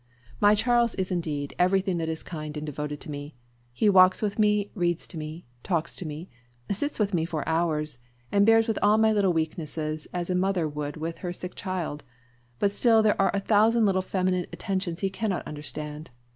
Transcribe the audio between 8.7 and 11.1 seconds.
all my little weaknesses as a mother would